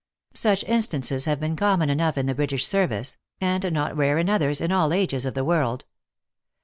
Such 0.33 0.63
in 0.63 0.81
stances 0.81 1.25
have 1.25 1.39
been 1.39 1.55
common 1.55 1.91
enough 1.91 2.17
in 2.17 2.25
the 2.25 2.33
British 2.33 2.65
ser 2.65 2.87
vice 2.87 3.17
and 3.39 3.71
not 3.71 3.95
rare 3.95 4.17
in. 4.17 4.29
others, 4.29 4.59
in 4.59 4.71
all 4.71 4.93
ages 4.93 5.27
of 5.27 5.35
the 5.35 5.45
world. 5.45 5.85